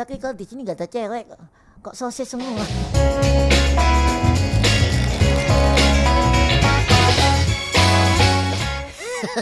[0.00, 1.28] Tapi kalau di sini nggak ada cewek
[1.84, 1.92] kok.
[1.92, 2.56] Sosis semua?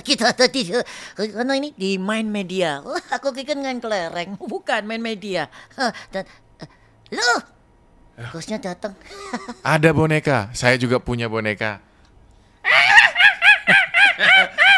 [0.03, 0.67] kita ada di
[1.15, 2.83] karena ini di main media.
[2.83, 5.47] Wah, aku pikir dengan kelereng, bukan main media.
[6.11, 6.67] Dan eh,
[7.15, 7.39] loh,
[8.35, 8.99] bosnya datang.
[9.63, 10.51] Ada boneka.
[10.59, 11.79] Saya juga punya boneka.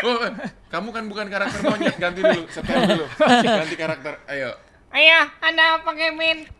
[0.04, 0.28] Oh,
[0.68, 3.08] kamu kan bukan karakter monyet, ganti dulu, setel dulu.
[3.48, 4.20] Ganti karakter.
[4.28, 4.68] Ayo.
[4.90, 6.50] Ayah, ada apa Kevin?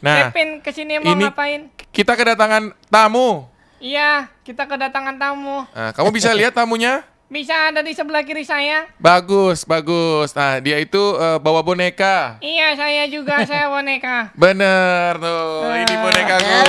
[0.00, 1.72] Nah, Kevin ke sini mau ini- ngapain?
[1.90, 3.48] kita kedatangan tamu.
[3.80, 5.64] Iya, kita kedatangan tamu.
[5.66, 7.00] Nah, kamu bisa lihat tamunya?
[7.26, 8.84] Bisa ada di sebelah kiri saya.
[9.00, 10.36] Bagus, bagus.
[10.36, 12.36] Nah, dia itu eh, bawa boneka.
[12.38, 14.34] Iya, saya juga, saya boneka.
[14.36, 16.60] Bener tuh, ini bonekaku.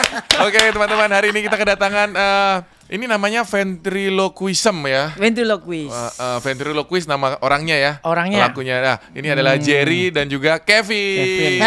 [0.48, 2.56] Oke teman-teman, hari ini kita kedatangan eh,
[2.94, 5.10] ini namanya ventriloquism ya.
[5.12, 5.90] Ventriloquist.
[5.90, 7.92] Uh, uh, ventriloquist nama orangnya ya.
[8.00, 8.46] Orangnya.
[8.46, 8.76] Pelakunya.
[8.78, 11.58] Nah, ini adalah Jerry dan juga Kevin.
[11.58, 11.60] Kevin.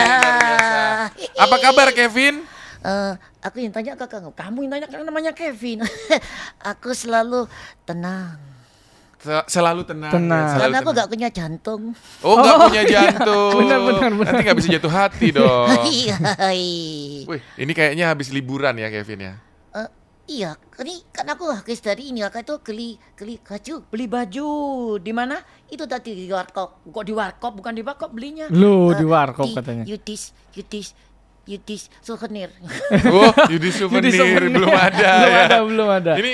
[1.35, 2.47] Apa kabar Kevin?
[2.77, 5.83] Eh, aku yang tanya ke kamu, kamu yang tanya kan namanya Kevin.
[6.71, 7.43] aku selalu
[7.83, 8.39] tenang.
[9.17, 10.13] Se- Selalu tenang.
[10.13, 10.39] Tenang.
[10.39, 10.99] ya, selalu Karena aku tenang.
[11.03, 11.81] gak punya jantung.
[12.21, 13.53] Oh, nggak punya jantung.
[13.59, 14.31] Benar, benar, benar.
[14.31, 15.67] Nanti nggak bisa jatuh hati dong.
[15.83, 16.15] Iya.
[17.27, 19.33] Wih, ini kayaknya habis liburan ya Kevin ya.
[20.27, 24.47] Iya, ini kan aku habis dari ini aku itu beli beli baju, beli baju
[24.99, 25.39] di mana?
[25.65, 26.83] Itu tadi di warkop.
[26.83, 28.51] Kok di warkop bukan di warkop belinya?
[28.51, 29.83] Loh, Eh, di warkop di katanya.
[29.87, 30.91] Yudis, Yudis,
[31.43, 32.51] Yudis souvenir.
[33.07, 34.51] Oh, Yudi souvenir, souvenir.
[34.59, 35.11] belum ada.
[35.15, 35.39] Belum ya.
[35.41, 36.13] ada, belum ada.
[36.19, 36.33] Ini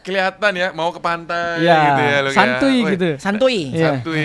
[0.00, 2.34] kelihatan ya mau ke pantai Ya, gitu ya lo ya.
[2.34, 3.08] santuy Wih, gitu.
[3.16, 3.58] Santuy.
[3.70, 3.84] Iya.
[3.90, 4.20] Santuy.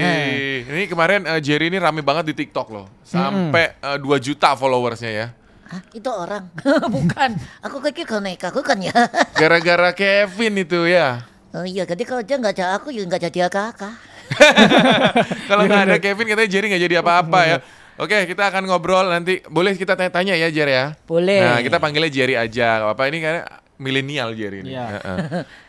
[0.63, 2.87] Ini kemarin eh, Jerry ini rame banget di TikTok loh.
[3.03, 5.27] Sampai eh, 2 juta followersnya ya.
[5.69, 6.49] Hah, itu orang.
[6.97, 7.29] bukan.
[7.61, 8.93] Aku pikir boneka, aku kan ya.
[9.39, 11.21] Gara-gara Kevin itu ya.
[11.53, 13.93] Oh iya, jadi kalau dia nggak ada aku, ya nggak jadi kakak.
[15.49, 17.57] Kalau nggak ada Kevin katanya Jerry nggak jadi apa-apa ya.
[17.97, 19.41] Oke, kita akan ngobrol nanti.
[19.49, 20.93] Boleh kita tanya-tanya ya Jerry ya.
[21.09, 21.41] Boleh.
[21.41, 22.85] Nah, kita panggilnya Jerry aja.
[22.85, 23.41] Gak apa ini karena
[23.81, 24.77] milenial Jerry ini.
[24.77, 24.85] Iya.
[24.87, 25.17] Heeh.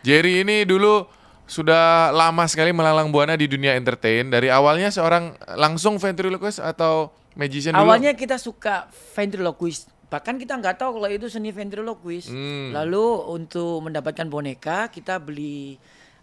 [0.05, 1.09] Jerry ini dulu
[1.49, 4.31] sudah lama sekali melalang buana di dunia entertain.
[4.31, 7.87] Dari awalnya seorang langsung ventriloquist atau magician dulu.
[7.87, 9.91] Awalnya kita suka ventriloquist.
[10.11, 12.31] Bahkan kita nggak tahu kalau itu seni ventriloquist.
[12.31, 12.75] Hmm.
[12.75, 15.79] Lalu untuk mendapatkan boneka kita beli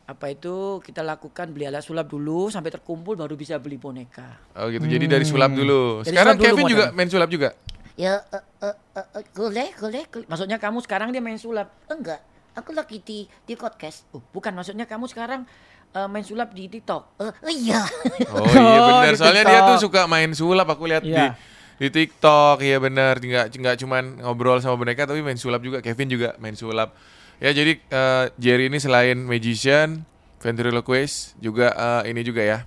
[0.09, 4.41] apa itu kita lakukan beli alat sulap dulu sampai terkumpul baru bisa beli boneka.
[4.57, 4.85] Oh gitu.
[4.89, 6.01] Jadi dari sulap dulu.
[6.01, 7.51] Dari Sekarang sulap dulu Kevin juga main sulap juga.
[7.99, 10.27] Ya, eh, eh, boleh, boleh, boleh.
[10.31, 11.75] Maksudnya kamu sekarang dia main sulap.
[11.91, 12.23] Enggak,
[12.55, 14.07] aku lagi di di podcast.
[14.15, 15.45] Oh, bukan maksudnya kamu sekarang
[15.93, 17.03] eh, main sulap di TikTok.
[17.19, 17.83] Eh, oh iya.
[18.35, 19.13] Oh iya benar.
[19.13, 20.69] di Soalnya dia tuh suka main sulap.
[20.69, 21.35] Aku lihat di Iya.
[21.77, 22.61] di TikTok.
[22.61, 23.19] Iya benar.
[23.19, 25.79] Nggak nggak cuman ngobrol sama boneka tapi main sulap juga.
[25.81, 26.93] Kevin juga main sulap.
[27.39, 30.03] Ya jadi eh, Jerry ini selain magician,
[30.43, 31.71] ventriloquist juga
[32.03, 32.59] eh, ini juga ya.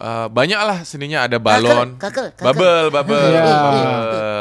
[0.00, 2.40] Eh, banyak lah seninya ada balon, kakel, kakel.
[2.40, 3.42] bubble, bubble, Iya.
[3.44, 3.84] bubble.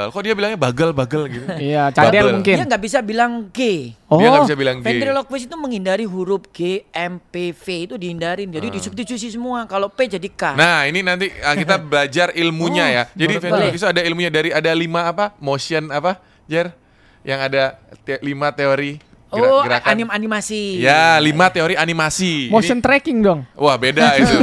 [0.09, 1.45] Kok dia bilangnya bagel, bagel gitu?
[1.69, 2.33] Iya, cadel Bubble.
[2.39, 2.55] mungkin.
[2.55, 3.59] Dia nggak bisa bilang G.
[4.07, 4.85] Oh, Dia nggak bisa bilang G.
[4.87, 8.47] Ventriloquist itu menghindari huruf G, M, P, V itu dihindarin.
[8.47, 9.67] Jadi disubstitusi semua.
[9.67, 10.55] Kalau P jadi K.
[10.55, 13.03] Nah ini nanti uh, kita belajar ilmunya ya.
[13.11, 16.71] Jadi ventriloquist itu ada ilmunya dari ada lima apa motion apa Jer
[17.19, 19.89] yang ada te- lima teori oh, gerakan.
[19.93, 20.81] anim animasi.
[20.81, 22.49] Ya lima teori animasi.
[22.49, 23.45] Motion Ini- tracking dong.
[23.53, 24.37] wah beda itu.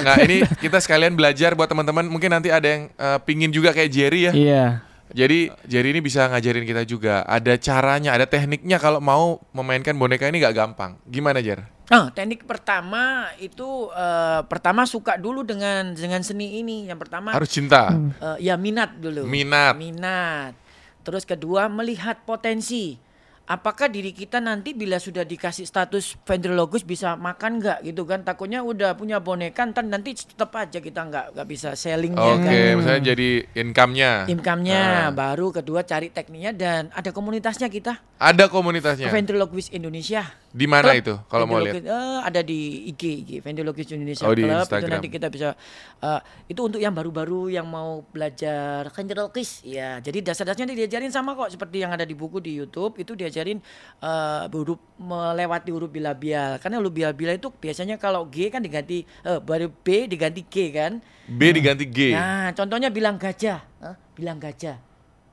[0.00, 2.08] nah ini kita sekalian belajar buat teman-teman.
[2.08, 4.32] Mungkin nanti ada yang uh, pingin juga kayak Jerry ya.
[4.32, 4.64] Iya.
[5.14, 7.22] Jadi Jerry ini bisa ngajarin kita juga.
[7.22, 10.98] Ada caranya, ada tekniknya kalau mau memainkan boneka ini gak gampang.
[11.06, 11.62] Gimana Jer?
[11.86, 16.88] Ah, teknik pertama itu eh, pertama suka dulu dengan dengan seni ini.
[16.90, 17.94] Yang pertama Harus cinta.
[17.94, 19.22] eh, ya minat dulu.
[19.28, 19.78] Minat.
[19.78, 20.56] Minat.
[21.04, 22.96] Terus kedua melihat potensi.
[23.44, 28.24] Apakah diri kita nanti bila sudah dikasih status ventriloquist bisa makan nggak gitu kan?
[28.24, 32.72] Takutnya udah punya boneka ntar nanti tetap aja kita nggak nggak bisa sellingnya Oke, kan.
[32.74, 34.10] misalnya jadi income-nya.
[34.26, 35.12] Income-nya Ah.
[35.12, 39.12] baru kedua cari tekniknya dan ada komunitasnya kita Ada komunitasnya.
[39.12, 40.24] ventriloquist Indonesia.
[40.48, 41.82] Di mana itu kalau mau lihat?
[41.82, 41.90] Eh,
[42.22, 44.54] ada di IG, IG Ventriloquist Indonesia Oh, di Club.
[44.54, 44.92] Itu Instagram.
[44.94, 45.48] nanti kita bisa
[46.00, 49.66] eh, itu untuk yang baru-baru yang mau belajar Ventriloquist.
[49.66, 53.58] Ya, jadi dasar-dasarnya diajarin sama kok seperti yang ada di buku di YouTube itu diajarin
[53.98, 56.62] eh, huruf melewati huruf bilabial.
[56.62, 61.02] Karena huruf bilabial itu biasanya kalau G kan diganti eh baru B diganti G kan.
[61.26, 62.14] B diganti G.
[62.14, 63.58] Nah, contohnya bilang gajah.
[63.82, 63.98] Hah?
[64.14, 64.78] Bilang gajah.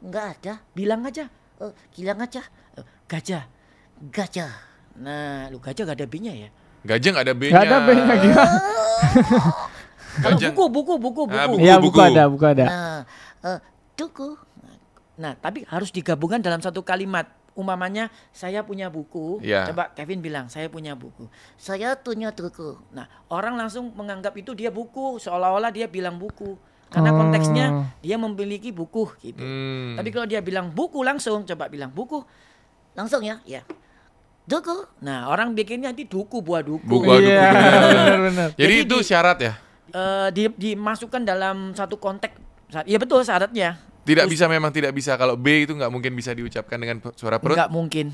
[0.01, 0.53] Enggak ada.
[0.73, 1.29] Bilang aja
[1.61, 2.41] Eh, gilang aja.
[2.73, 3.45] eh, gajah.
[4.01, 4.49] Gajah.
[4.97, 6.49] Nah, lu gajah gak ada B-nya ya?
[6.81, 7.53] Gajah nggak ada B-nya.
[7.53, 8.57] Gak ada B-nya gimana?
[10.11, 11.37] Kalau Gajah- buku, buku, buku, buku.
[11.37, 11.61] Ah, buku.
[11.61, 12.65] Iya, buku ada, buku ada.
[12.65, 12.99] Nah,
[13.45, 13.59] eh,
[13.93, 14.33] tuku.
[15.15, 17.29] Nah, tapi harus digabungkan dalam satu kalimat.
[17.51, 19.43] Umpamanya saya punya buku.
[19.43, 19.67] Iya.
[19.67, 21.27] Coba Kevin bilang saya punya buku.
[21.55, 22.79] Saya punya tuku.
[22.91, 26.55] Nah, orang langsung menganggap itu dia buku, seolah-olah dia bilang buku.
[26.87, 27.19] Karena Oh.
[27.19, 27.65] konteksnya
[27.99, 29.39] dia memiliki buku gitu.
[29.39, 29.95] Hmm.
[29.95, 32.19] Tapi kalau dia bilang buku langsung, coba bilang buku.
[32.91, 33.63] Langsung ya, ya.
[34.43, 34.87] Duku.
[34.99, 36.83] Nah, orang bikinnya nanti duku buah duku.
[36.83, 37.71] Buku aduk Iya, bener.
[37.79, 38.47] benar-benar.
[38.51, 39.53] Jadi, Jadi itu di- syarat ya.
[39.91, 42.35] Eh, di, dimasukkan dalam satu konteks.
[42.83, 43.75] Iya betul syaratnya.
[44.01, 47.53] Tidak bisa memang tidak bisa kalau B itu nggak mungkin bisa diucapkan dengan suara perut.
[47.53, 48.07] Enggak mungkin.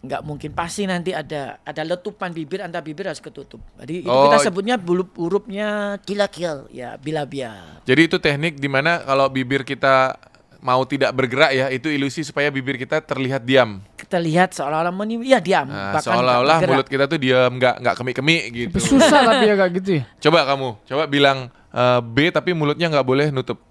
[0.00, 0.50] Enggak mungkin.
[0.56, 3.60] Pasti nanti ada ada letupan bibir antara bibir harus ketutup.
[3.76, 4.28] Jadi itu Oh.
[4.28, 6.68] kita sebutnya huruf hurufnya Kilakil.
[6.72, 7.80] ya bila-bila.
[7.84, 10.16] Jadi itu teknik di mana kalau bibir kita
[10.56, 13.78] mau tidak bergerak ya, itu ilusi supaya bibir kita terlihat diam.
[13.94, 15.68] Kita lihat seolah-olah meni ya diam.
[15.70, 18.76] Nah, bahkan seolah-olah mulut kita tuh diam, nggak nggak kemik-kemik gitu.
[18.82, 20.04] Susah tapi ya kayak gitu ya.
[20.18, 21.38] Coba kamu, coba bilang
[21.70, 23.62] eh, B tapi mulutnya nggak boleh nutup.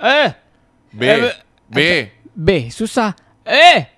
[0.00, 0.32] Eh,
[0.90, 1.34] B, Eh,
[1.66, 1.78] B.
[2.30, 3.12] B susah.
[3.42, 3.88] Eh.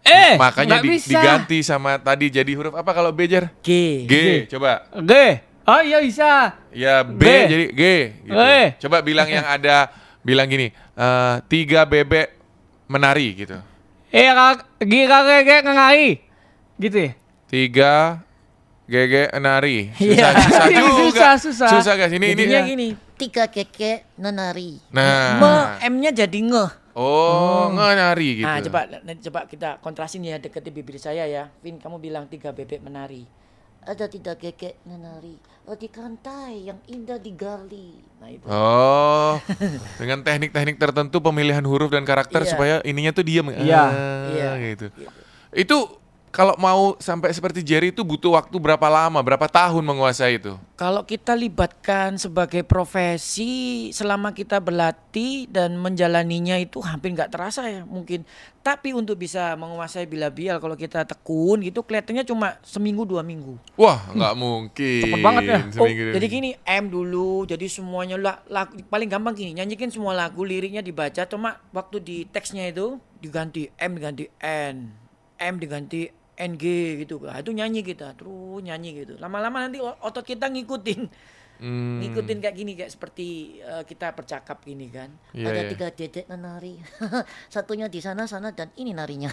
[0.00, 1.10] Eh, Makanya di- bisa.
[1.12, 3.50] diganti sama tadi jadi huruf apa kalau B Jer?
[3.58, 3.68] G.
[4.06, 4.14] G.
[4.46, 4.86] Coba.
[4.94, 5.12] G.
[5.66, 6.54] Oh iya bisa.
[6.70, 7.26] Ya B, B.
[7.44, 7.82] jadi G.
[8.22, 8.38] Gitu.
[8.38, 8.66] Eh.
[8.78, 9.90] Coba bilang yang ada,
[10.22, 12.38] bilang gini, eh, tiga bebek
[12.86, 13.58] menari gitu.
[14.08, 16.10] Eh, kak, G kakek kakek ngangari.
[16.78, 17.12] Gitu ya.
[17.46, 17.92] Tiga
[18.86, 19.90] gege menari.
[19.98, 20.30] Iya.
[20.30, 20.86] Susah, susah juga.
[20.86, 21.68] Susah, susah.
[21.74, 22.12] Susah guys.
[22.12, 22.42] Ini ini.
[22.46, 22.88] Jadinya gini.
[23.16, 24.76] Tiga keke nonari.
[24.92, 25.40] Nah.
[25.40, 25.52] Me,
[25.88, 26.66] M-nya jadi nge.
[26.96, 28.48] Oh, nari gitu.
[28.48, 31.52] Nah, coba coba kita kontrasin ya deketin bibir saya ya.
[31.60, 33.28] Vin, kamu bilang tiga bebek menari.
[33.84, 35.36] Ada tiga keke nonari.
[35.68, 38.00] Oh, di pantai yang indah digali.
[38.16, 38.44] Nah, itu.
[38.48, 39.36] Oh,
[40.00, 42.50] dengan teknik-teknik tertentu pemilihan huruf dan karakter Iya.
[42.52, 43.48] supaya ininya tuh diem.
[43.52, 43.82] Iya.
[43.82, 44.50] Ah, Iya.
[44.64, 44.86] gitu.
[45.52, 45.76] Itu
[46.36, 50.52] kalau mau sampai seperti Jerry itu butuh waktu berapa lama, berapa tahun menguasai itu?
[50.76, 57.88] Kalau kita libatkan sebagai profesi selama kita berlatih dan menjalaninya itu hampir nggak terasa ya
[57.88, 58.28] mungkin.
[58.60, 63.56] Tapi untuk bisa menguasai bila-bial kalau kita tekun gitu kelihatannya cuma seminggu dua minggu.
[63.80, 65.02] Wah, nggak mungkin.
[65.08, 65.58] Cepet banget ya.
[65.64, 70.12] Oh, Seminggu jadi gini M dulu, jadi semuanya lah, lagu, paling gampang gini, nyanyikan semua
[70.12, 74.92] lagu liriknya dibaca, cuma waktu di teksnya itu diganti M diganti N,
[75.40, 76.64] M diganti NG
[77.00, 79.16] gitu, nah, itu nyanyi kita, terus nyanyi gitu.
[79.16, 81.08] Lama-lama nanti otot kita ngikutin,
[81.56, 83.28] Hmm, ngikutin kayak gini kayak seperti
[83.64, 85.08] eh, kita bercakap gini kan.
[85.32, 85.70] iya, Ada iya.
[85.72, 86.76] tiga dedek nonari.
[87.48, 89.32] Satunya di sana sana dan ini narinya.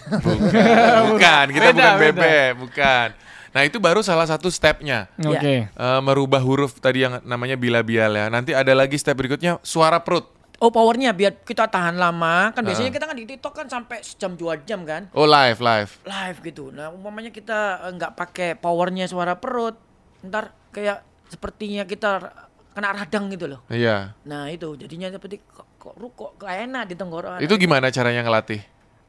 [1.12, 2.12] Bukan, kita Beda, bukan beda.
[2.16, 3.08] bebek, bukan.
[3.52, 5.06] Nah itu baru salah satu stepnya.
[5.20, 5.68] Oke.
[5.68, 8.26] Eh, merubah huruf tadi yang namanya bila-bial ya.
[8.26, 10.26] Nanti ada lagi step berikutnya suara perut.
[10.64, 12.96] Oh powernya biar kita tahan lama, kan biasanya Ah.
[12.96, 15.12] kita kan di TikTok kan sampai sejam dua jam kan.
[15.12, 15.92] Oh live, live.
[16.00, 16.72] live gitu.
[16.72, 19.76] Nah, umpamanya kita eh, nggak pakai powernya suara perut,
[20.24, 22.32] ntar kayak sepertinya kita
[22.72, 23.60] kena radang gitu loh.
[23.68, 24.16] Iya.
[24.24, 27.44] Nah, itu jadinya seperti kok kok, ru- kok, kok enak di tenggorokan.
[27.44, 28.64] Itu gimana caranya ngelatih?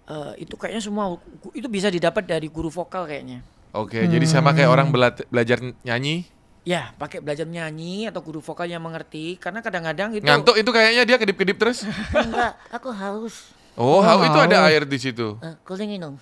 [0.06, 1.16] Eh, itu kayaknya semua
[1.50, 3.40] itu bisa didapat dari guru vokal kayaknya.
[3.72, 6.28] Oke, jadi sama kayak orang belat- belajar nyanyi.
[6.66, 11.06] Ya, pakai belajar nyanyi atau guru vokal yang mengerti karena kadang-kadang itu Ngantuk itu kayaknya
[11.06, 11.86] dia kedip-kedip terus.
[12.18, 13.54] Enggak, aku haus.
[13.78, 15.38] Oh, hau- itu ada air di situ.
[15.46, 16.18] Eh, kuling minum.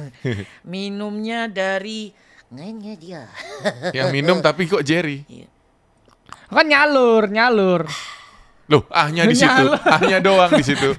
[0.72, 2.14] minumnya dari
[2.52, 3.26] Ngenye dia.
[3.96, 5.26] Yang minum tapi kok Jerry.
[6.46, 7.88] Kan nyalur, nyalur.
[8.70, 9.66] Loh, ahnya di situ.
[9.82, 10.94] Ahnya doang di situ.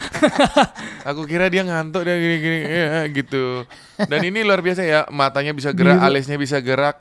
[1.08, 3.64] Aku kira dia ngantuk dia gini-gini ya, gitu.
[3.96, 7.00] Dan ini luar biasa ya, matanya bisa gerak, alisnya bisa gerak.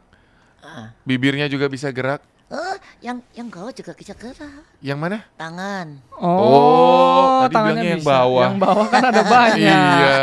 [1.03, 2.23] Bibirnya juga bisa gerak.
[2.47, 4.63] Oh, yang yang kau juga bisa gerak.
[4.79, 5.19] Yang mana?
[5.35, 5.89] Tangan.
[6.15, 8.13] Oh, tadi tangannya bilangnya yang bisa.
[8.13, 8.45] bawah.
[8.45, 9.59] Yang bawah kan ada banyak.
[9.59, 10.17] Iya.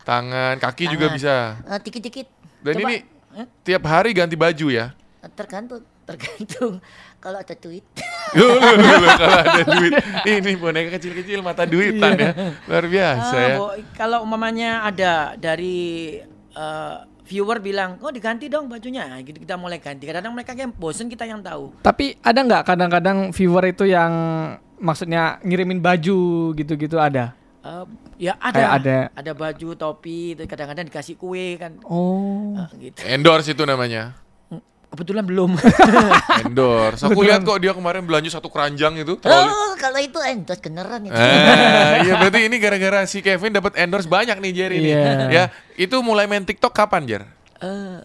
[0.00, 1.16] Tangan, kaki juga Tangan.
[1.16, 1.34] bisa.
[1.66, 2.26] Eh, dikit-dikit.
[2.60, 2.86] Dan Coba.
[2.86, 2.96] ini
[3.60, 4.86] tiap hari ganti baju ya.
[5.18, 6.78] Eh, tergantung, tergantung.
[7.24, 7.80] Kalau ada duit.
[8.36, 9.92] Loh, loh, loh, loh, kalau ada duit.
[10.26, 12.34] Ini boneka kecil-kecil mata duitan ya.
[12.66, 13.56] Luar biasa Ah, ya.
[13.94, 16.18] Kalau umpamanya ada dari
[16.50, 20.04] eh, viewer bilang, "Oh, diganti dong bajunya." Nah, gitu kita mulai ganti.
[20.04, 21.72] Kadang-kadang mereka yang bosen kita yang tahu.
[21.80, 24.12] Tapi ada nggak kadang-kadang viewer itu yang
[24.78, 27.32] maksudnya ngirimin baju gitu-gitu ada?
[27.64, 27.84] Eh,
[28.28, 28.54] ya ada.
[28.54, 28.98] Kayak ada.
[29.16, 31.80] Ada baju, topi, kadang-kadang dikasih kue kan.
[31.88, 32.52] Oh.
[32.60, 33.00] Eh, gitu.
[33.08, 34.23] Endorse itu namanya.
[34.94, 35.58] Kebetulan belum.
[36.46, 37.02] Endorse.
[37.02, 39.18] Aku lihat kok dia kemarin belanja satu keranjang itu.
[39.18, 39.34] troli.
[39.50, 41.18] Oh, kalau itu endorse beneran itu.
[41.18, 44.94] Eh, iya berarti ini gara-gara si Kevin dapat endorse banyak nih Jerry nih.
[44.94, 45.10] Iya.
[45.28, 47.22] Ya, itu mulai main TikTok kapan, Jer?
[47.58, 47.98] Eh,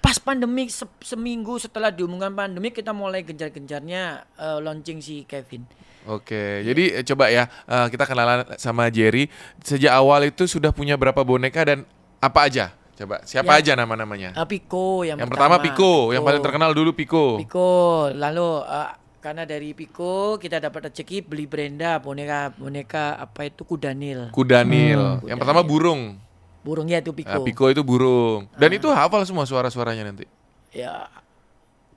[0.00, 5.68] pas pandemi se- seminggu setelah diumumkan pandemi kita mulai gencar-gencarnya eh, launching si Kevin.
[6.08, 9.28] Oke, jadi eh, coba ya eh, kita kenalan sama Jerry.
[9.60, 11.84] Sejak awal itu sudah punya berapa boneka dan
[12.16, 12.72] apa aja?
[12.94, 13.60] Coba siapa Ya.
[13.60, 14.30] aja nama-namanya?
[14.32, 17.42] Eh, Pico yang, yang pertama Piko, yang paling terkenal dulu Piko.
[17.42, 23.66] Piko, lalu eh, karena dari Piko kita dapat rezeki beli Brenda boneka boneka apa itu
[23.66, 24.30] kudanil.
[24.30, 25.26] Kudanil.
[25.26, 26.22] yang pertama burung.
[26.62, 27.34] Burungnya itu Piko.
[27.34, 28.46] Nah, Piko itu burung.
[28.54, 30.24] Dan itu hafal semua suara-suaranya nanti.
[30.70, 31.10] Ya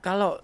[0.02, 0.42] kalau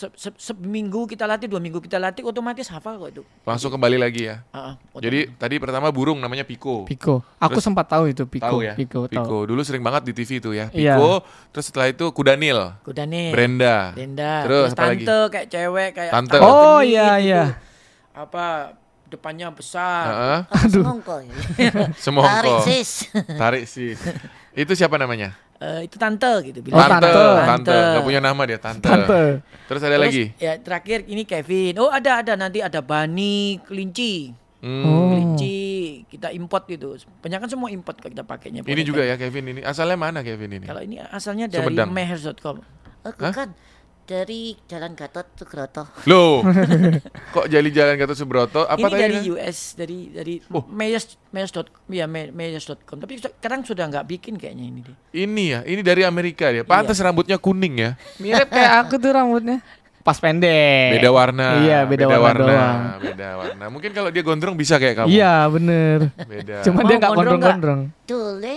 [0.00, 3.22] se- se- seminggu kita latih, dua minggu kita latih, otomatis hafal kok itu.
[3.44, 4.40] Langsung kembali lagi ya.
[4.48, 6.88] Ah, ah, Jadi tadi pertama burung namanya Piko.
[6.88, 7.20] Piko.
[7.36, 8.48] Aku Terus- sempat tahu itu Piko.
[8.48, 8.72] Tahu ya?
[8.72, 9.44] Piko, tahu.
[9.44, 10.72] Dulu sering banget di TV itu ya.
[10.72, 10.96] Iya.
[10.96, 11.20] Piko,
[11.52, 13.28] terus setelah itu Kudanil, Kuda nih.
[13.30, 13.92] Brenda.
[13.92, 14.32] Brenda.
[14.48, 15.04] Terus Terus, apa lagi?
[15.04, 16.36] tante kayak cewek kayak Tante.
[16.40, 17.26] Oh, genit iya, gitu.
[17.28, 17.42] iya.
[18.10, 18.44] Apa
[19.06, 20.04] depannya besar.
[20.06, 20.38] Heeh.
[20.48, 21.14] Ah, semongko.
[21.98, 22.30] Semongko.
[22.30, 22.90] Tarik sis.
[23.12, 23.92] Tarik sih.
[24.54, 25.34] Itu siapa namanya?
[25.60, 27.68] Eh, itu tante gitu Oh, Tante, Tante.
[27.68, 27.76] Tante.
[28.00, 28.88] Gak punya nama dia, Tante.
[28.88, 29.44] Tante.
[29.68, 30.24] Terus ada Terus, lagi?
[30.40, 31.76] Ya terakhir ini Kevin.
[31.76, 34.32] Oh ada ada nanti ada Bani, kelinci.
[34.64, 34.84] Hmm.
[34.88, 35.12] Oh.
[35.12, 35.60] Kelinci
[36.08, 36.96] kita import gitu.
[37.20, 38.64] Banyak kan semua import kalau kita pakainya.
[38.64, 39.60] Ini juga ya Kevin ini.
[39.60, 40.64] Asalnya mana Kevin ini?
[40.64, 42.64] Kalau ini asalnya dari mehers.com.
[43.04, 43.32] Aku Hah?
[43.32, 43.48] kan
[44.10, 45.86] dari Jalan Gatot Subroto.
[46.10, 46.42] Loh.
[47.30, 48.66] Kok jadi jalan Gatot Subroto?
[48.66, 48.98] Apa ini tadi?
[49.00, 49.32] dari kan?
[49.32, 50.66] US dari dari Oh.
[50.66, 52.98] meyers meyers.com ya me- meyers.com.
[52.98, 54.96] Tapi sekarang sudah nggak bikin kayaknya ini deh.
[55.14, 56.66] Ini ya, ini dari Amerika dia.
[56.66, 57.06] Pantas Iya.
[57.06, 57.90] rambutnya kuning ya.
[58.18, 59.62] Mirip kayak aku tuh rambutnya.
[60.00, 60.96] Pas pendek.
[60.96, 61.60] Beda warna.
[61.60, 62.78] Iya, beda, warna, doang.
[63.04, 63.64] Beda warna.
[63.68, 65.12] Mungkin kalau dia gondrong bisa kayak kamu.
[65.12, 65.98] Iya, bener.
[66.24, 66.64] Beda.
[66.64, 67.52] Cuma Mau dia nggak gondrong nggak?
[67.54, 67.80] gondrong-gondrong.
[68.08, 68.56] Tule.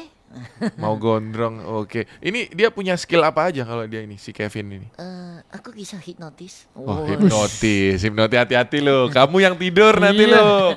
[0.75, 1.61] Mau gondrong.
[1.75, 2.05] Oke.
[2.19, 4.87] Ini dia punya skill apa aja kalau dia ini si Kevin ini?
[4.93, 6.65] Eh, aku bisa hipnotis.
[6.73, 7.99] Oh, hipnotis.
[7.99, 9.07] Hipnotis hati-hati lo.
[9.15, 10.73] Kamu yang tidur nanti lo.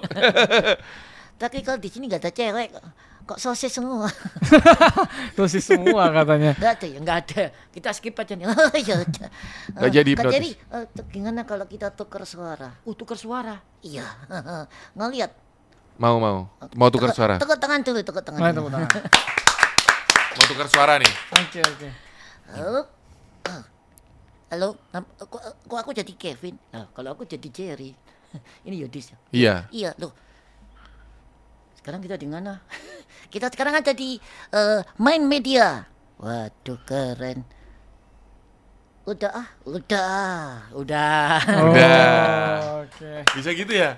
[1.42, 2.86] Tapi kalau di sini nggak ada cewek, kok-
[3.26, 4.08] kok sosis semua.
[5.36, 6.56] Sosis semua katanya.
[6.56, 7.42] Nggak ada ya, nggak ada.
[7.68, 8.46] Kita skip aja nih.
[8.46, 9.28] Oh ya udah.
[9.75, 10.32] Nggak Eh, jadi Kak hipnotis.
[10.32, 12.72] Jerry, eh, tuh gimana kalau kita tukar suara?
[12.82, 13.60] Uh tukar suara.
[13.80, 14.08] Iya.
[14.92, 15.32] Ngeliat.
[15.96, 16.48] Mau mau.
[16.72, 17.36] Mau tukar suara.
[17.36, 18.36] Tekuk tangan dulu, tekuk tangan.
[18.38, 18.90] Nah, tepuk tangan.
[20.37, 21.09] Mau tukar suara nih.
[21.33, 21.88] Oke, oke.
[22.52, 22.85] Halo.
[23.49, 23.64] Ah.
[24.52, 24.69] Halo,
[25.16, 26.61] kok, kok aku jadi Kevin?
[26.76, 27.97] Nah, kalau aku jadi Jerry.
[28.69, 29.19] Ini Yodis ya?
[29.33, 29.55] Iya.
[29.73, 30.12] Iya, loh.
[31.81, 32.61] Sekarang kita di mana?
[33.33, 34.21] kita sekarang ada di
[34.52, 35.88] eh, main media.
[36.21, 37.40] Waduh, keren.
[39.09, 41.40] Udah ah, udah, udah.
[41.64, 42.85] Udah.
[42.85, 43.25] Oke.
[43.33, 43.97] Bisa gitu ya?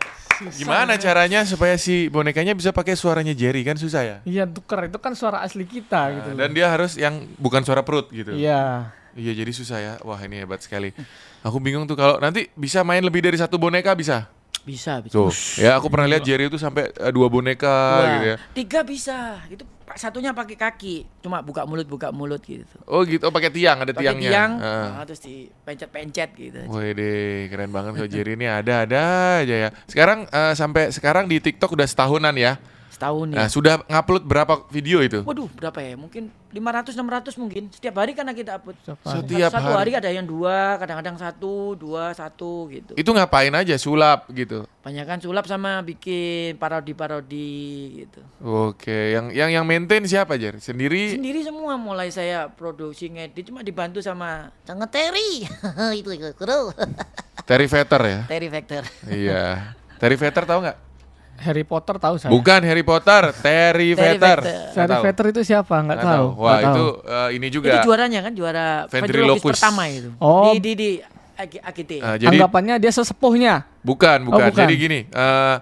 [0.54, 4.16] Gimana caranya supaya si bonekanya bisa pakai suaranya Jerry kan susah ya?
[4.22, 6.28] Iya, tuker itu kan suara asli kita gitu.
[6.34, 8.34] Nah, dan dia harus yang bukan suara perut gitu.
[8.34, 8.94] Iya.
[9.18, 9.94] Iya jadi susah ya.
[10.06, 10.94] Wah ini hebat sekali.
[11.42, 14.30] Aku bingung tuh kalau nanti bisa main lebih dari satu boneka bisa.
[14.68, 15.16] Bisa bisa.
[15.16, 18.36] Tuh, ya aku pernah lihat Jerry itu sampai eh, dua boneka Wah, gitu ya.
[18.52, 19.40] Tiga bisa.
[19.48, 19.64] Itu
[19.96, 21.24] satunya pakai kaki.
[21.24, 22.76] Cuma buka mulut buka mulut gitu.
[22.84, 24.28] Oh gitu, oh pakai tiang, ada Pakai tiangnya.
[24.28, 24.88] tiang, Heeh.
[24.92, 26.60] ah, terus dipencet-pencet gitu.
[26.68, 29.68] Wih deh, keren banget kalau Jerry ini ada-ada aja ya.
[29.88, 32.60] Sekarang eh, sampai sekarang di TikTok udah setahunan ya.
[32.98, 33.48] Setahun Nah, ya.
[33.48, 35.22] sudah ngupload berapa video itu?
[35.22, 35.94] Waduh, berapa ya?
[35.94, 37.70] Mungkin 500 600 mungkin.
[37.70, 38.74] Setiap hari karena kita upload.
[38.82, 39.94] Setiap satu hari.
[39.94, 42.98] hari ada yang dua, kadang-kadang satu, dua, satu gitu.
[42.98, 44.66] Itu ngapain aja sulap gitu.
[44.82, 47.54] Banyak kan sulap sama bikin parodi-parodi
[48.02, 48.20] gitu.
[48.42, 50.58] Oke, yang yang yang maintain siapa Jer?
[50.58, 51.14] Sendiri?
[51.14, 55.46] Sendiri semua mulai saya produksi ngedit cuma dibantu sama Sangat Terry.
[56.02, 56.74] itu itu, kru.
[57.46, 58.20] Terry Vetter ya?
[58.26, 58.82] Terry Vector.
[59.06, 59.76] iya.
[60.02, 60.87] Terry Vetter tahu nggak?
[61.38, 62.30] Harry Potter tahu saya.
[62.30, 64.38] Bukan Harry Potter, Terry Terry Vetter.
[64.42, 64.86] Vetter.
[64.90, 65.02] Tahu.
[65.02, 65.74] Potter itu siapa?
[65.78, 66.26] Nggak Nggak tahu.
[66.34, 66.74] Wah Nggak tahu.
[66.74, 67.68] itu eh, ini juga.
[67.68, 69.54] itu juaranya kan juara Ventriloquist.
[69.54, 70.10] pertama itu.
[70.18, 70.50] Oh.
[70.50, 70.88] Di di di
[71.38, 71.92] AGT.
[71.96, 73.54] Eh, jadi Anggapannya dia sesepuhnya.
[73.80, 74.36] bukan, bukan.
[74.36, 74.58] Oh, bukan.
[74.60, 75.54] Jadi gini, eh,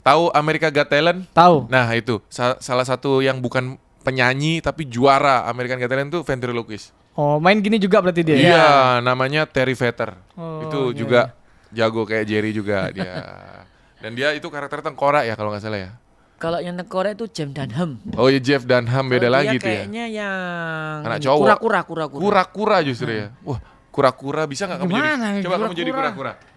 [0.00, 1.24] tahu America Got Talent?
[1.32, 1.66] Tahu.
[1.66, 6.92] Nah itu sa- salah satu yang bukan penyanyi tapi juara American Got Talent itu ventriloquist.
[7.12, 8.36] Oh, main gini juga berarti dia.
[8.36, 8.68] Iya,
[9.00, 10.16] namanya Terry Vetter.
[10.32, 11.20] Oh, itu iya, juga
[11.68, 13.12] jago kayak Jerry juga dia.
[14.02, 15.90] Dan dia itu karakter tengkorak ya kalau nggak salah ya.
[16.36, 18.02] Kalau yang tengkorak itu James Dunham.
[18.18, 19.86] Oh iya Jeff Dunham beda Kalau lagi tuh ya.
[19.86, 21.38] kayaknya yang Anak cowok.
[21.38, 22.18] Kura-kura, kura-kura.
[22.18, 23.26] Kura-kura justru ya.
[23.46, 23.62] Wah,
[23.94, 25.06] kura-kura bisa nggak kamu jadi?
[25.46, 26.32] Coba kamu jadi kura-kura?
[26.34, 26.50] kura-kura.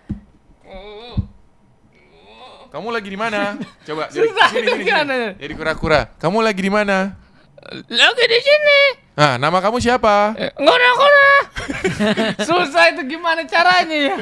[2.74, 3.56] Kamu lagi di mana?
[3.88, 5.20] Coba jadi Susah sini, sini, sini.
[5.40, 6.12] Jadi kura-kura.
[6.18, 7.16] Kamu lagi di mana?
[7.88, 8.80] Lagi di sini.
[9.16, 10.36] Nah, nama kamu siapa?
[10.36, 11.30] Eh, Ngora-ngora.
[12.48, 14.16] Susah itu gimana caranya ya?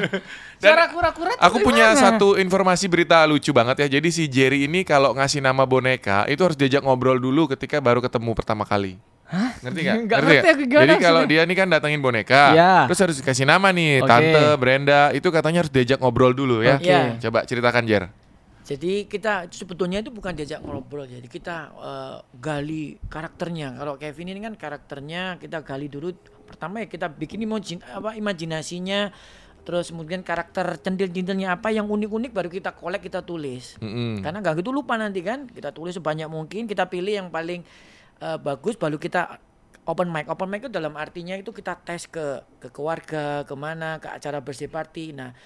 [0.60, 2.16] Cara kura-kura Aku punya gimana?
[2.16, 4.00] satu informasi berita lucu banget ya.
[4.00, 8.00] Jadi si Jerry ini kalau ngasih nama boneka itu harus diajak ngobrol dulu ketika baru
[8.00, 8.96] ketemu pertama kali.
[9.60, 9.96] Ngerti nggak?
[10.06, 10.52] Nggak ngerti nggak?
[10.54, 12.74] aku Jadi kalau dia nih kan datangin boneka, Iya.
[12.86, 14.08] terus harus dikasih nama nih, Oke.
[14.08, 16.76] tante, Brenda, itu katanya harus diajak ngobrol dulu ya.
[16.78, 16.86] Oke.
[16.86, 17.18] Iya.
[17.18, 18.04] Coba ceritakan Jer.
[18.64, 23.76] Jadi kita sebetulnya itu bukan diajak ngobrol, jadi kita eh, gali karakternya.
[23.76, 26.16] Kalau Kevin ini kan karakternya kita gali dulu.
[26.48, 29.12] Pertama ya kita bikin imajin, apa imajinasinya,
[29.68, 33.76] terus kemudian karakter centil-centilnya apa yang unik-unik baru kita kolek kita tulis.
[33.84, 34.24] Mm-mm.
[34.24, 35.44] Karena nggak gitu lupa nanti kan.
[35.44, 37.60] Kita tulis sebanyak mungkin, kita pilih yang paling
[38.24, 39.40] eh, bagus, baru kita
[39.84, 40.24] open mic.
[40.32, 44.40] Open mic itu dalam artinya itu kita tes ke ke keluarga, ke mana, ke acara
[44.40, 45.12] birthday party.
[45.12, 45.36] Nah,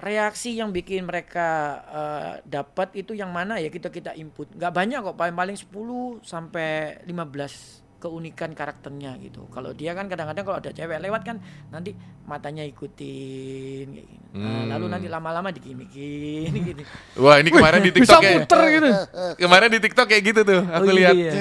[0.00, 1.48] reaksi yang bikin mereka
[1.88, 4.50] eh, dapat itu yang mana ya kita kita input.
[4.56, 9.44] Nggak banyak kok, paling paling 10 sampai 15 keunikan karakternya gitu.
[9.46, 11.36] Kalau dia kan kadang-kadang kalau ada cewek lewat kan
[11.68, 11.92] nanti
[12.24, 14.24] matanya ikutin kayak gitu.
[14.32, 14.66] Nah, Hmm.
[14.70, 16.82] lalu nanti lama-lama digimikin gitu.
[17.18, 18.88] Wah ini kemarin di Bisa TikTok kayak muter gitu.
[19.36, 20.62] kemarin di TikTok kayak gitu tuh.
[20.64, 21.14] Aku Oh, lihat.
[21.14, 21.32] iya.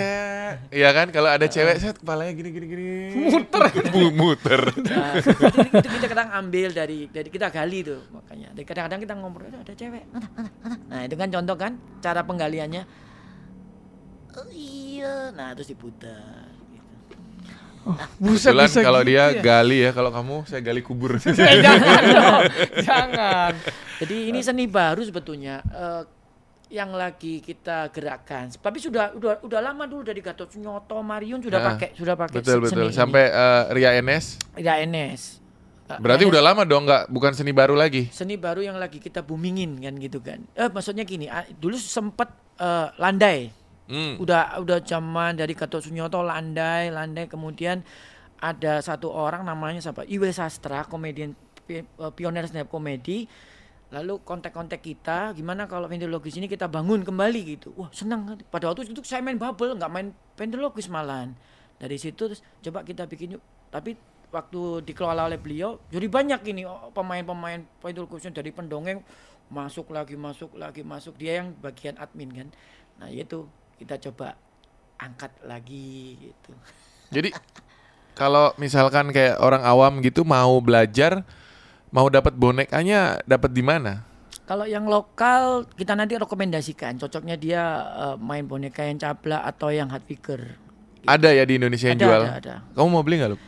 [0.68, 2.88] Iya kan kalau ada cewek set kepalanya gini gini gini.
[3.30, 3.64] Muter.
[4.20, 4.62] muter.
[4.82, 5.30] Nah, itu,
[5.72, 8.50] itu kita kadang ambil dari dari kita gali tuh makanya.
[8.52, 10.04] Dan kadang-kadang kita ngobrol "Ada- ada cewek.
[10.90, 12.84] Nah, itu kan contoh kan cara penggaliannya.
[14.32, 16.49] Oh iya, nah terus diputar
[17.92, 18.22] gitu.
[18.22, 19.42] Buset, Kebetulan bisa kalau gitu dia ya.
[19.42, 21.18] gali ya, kalau kamu saya gali kubur.
[21.20, 22.42] Eh, jangan dong.
[22.82, 23.54] Jangan.
[24.00, 26.04] Jadi ini seni baru sebetulnya eh,
[26.70, 28.54] yang lagi kita gerakkan.
[28.54, 32.38] Tapi sudah udah udah lama dulu dari Gatot Sunyoto, Mariun sudah Nah, pakai sudah pakai
[32.40, 32.86] betul seni betul.
[32.88, 32.94] ini.
[32.94, 34.38] Sampai eh, Ria Enes.
[34.56, 35.42] ya NS.
[35.90, 38.14] Berarti udah lama dong nggak bukan seni baru lagi.
[38.14, 40.46] seni baru yang lagi kita boomingin kan gitu kan.
[40.54, 41.26] Eh maksudnya gini,
[41.58, 42.30] dulu sempat
[42.62, 43.50] eh, landai.
[43.90, 44.22] Hmm.
[44.22, 47.82] Udah udah zaman dari Gatot Sunyoto landai, landai kemudian
[48.38, 50.06] ada satu orang namanya siapa?
[50.06, 51.34] Iwe Sastra, komedian
[51.68, 53.26] eh, pioner stand komedi.
[53.90, 57.74] Lalu kontak-kontak kita, gimana kalau ventriloquist ini kita bangun kembali gitu.
[57.74, 58.38] Wah senang.
[58.54, 61.34] Pada waktu itu saya main bubble, nggak main ventriloquist malahan.
[61.82, 63.44] Dari situ terus coba kita bikin yuk.
[63.74, 63.98] Tapi
[64.30, 69.02] waktu dikelola oleh beliau, jadi banyak ini oh, pemain-pemain ventriloquist dari pendongeng
[69.50, 71.18] masuk lagi, masuk lagi, masuk.
[71.18, 72.48] Dia yang bagian admin kan.
[73.02, 74.36] Nah itu kita coba
[75.00, 76.52] angkat lagi gitu.
[77.10, 77.32] Jadi
[78.14, 81.24] kalau misalkan kayak orang awam gitu mau belajar,
[81.90, 84.04] mau dapat bonekanya dapat di mana?
[84.44, 87.64] Kalau yang lokal kita nanti rekomendasikan cocoknya dia
[87.96, 90.60] eh, main boneka yang caplak atau yang hard figure.
[91.08, 92.22] Ada ya di Indonesia yang Ada, jual.
[92.28, 92.56] ada, ada.
[92.76, 93.40] Kamu mau beli nggak lu?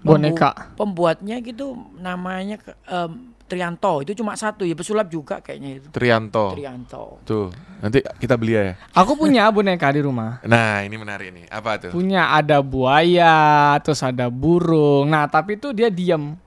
[0.00, 0.50] Boneka.
[0.50, 3.12] Pembu- pembuatnya gitu namanya ke- em,
[3.44, 5.90] Trianto itu cuma satu ya pesulap juga kayaknya itu.
[5.90, 6.54] Trianto.
[6.54, 7.18] Trianto.
[7.20, 8.78] Tuh, nanti kita beli ya.
[8.94, 10.38] Aku punya boneka di rumah.
[10.46, 11.50] Nah, ini menarik nih.
[11.50, 11.90] Apa tuh?
[11.90, 13.34] Punya ada buaya,
[13.80, 15.10] terus ada burung.
[15.10, 16.38] Nah, tapi itu dia diem.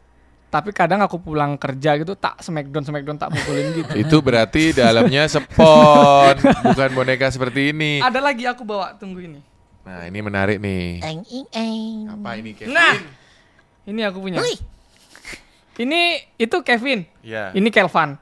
[0.48, 3.92] Tapi kadang aku pulang kerja gitu tak smackdown smackdown tak pukulin gitu.
[4.06, 6.36] Itu berarti dalamnya spon,
[6.70, 8.00] bukan boneka seperti ini.
[8.00, 9.42] ada lagi aku bawa, tunggu ini.
[9.82, 11.02] Nah, ini menarik nih.
[11.02, 11.96] Eng ing eng.
[12.08, 12.72] Apa ini Kevin?
[12.72, 12.96] Nah,
[13.84, 14.40] ini aku punya.
[14.40, 14.60] Wih,
[15.74, 17.04] Ini itu Kevin.
[17.26, 17.50] Ya.
[17.52, 18.22] Ini Kelvan.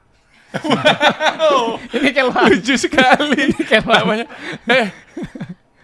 [1.96, 2.48] ini Kelvan.
[2.48, 3.52] lucu sekali.
[3.52, 4.00] Ini Kelvan.
[4.04, 4.26] Namanya.
[4.72, 4.88] Eh.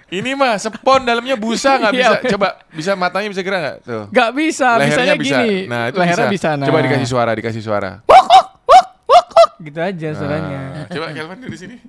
[0.08, 2.14] Ini mah spon dalamnya busa nggak bisa.
[2.24, 2.30] Iya.
[2.32, 3.76] Coba bisa matanya bisa gerak nggak?
[3.84, 4.04] Tuh.
[4.08, 5.36] Gak bisa, Lehernya bisanya bisa.
[5.44, 5.56] gini.
[5.68, 6.48] Nah, itu Lehernya bisa.
[6.48, 6.48] bisa.
[6.56, 6.66] nah.
[6.72, 7.90] Coba dikasih suara, dikasih suara.
[9.58, 10.60] Gitu aja suaranya.
[10.72, 11.76] Nah, coba Kelvin di sini.